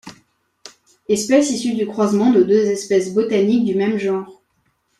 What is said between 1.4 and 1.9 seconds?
issues du